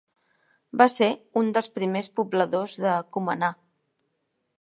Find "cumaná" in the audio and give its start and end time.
3.17-3.51